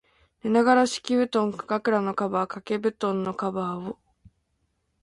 [0.43, 3.99] 寝ながら、敷布、枕のカバー、掛け蒲団のカバーを、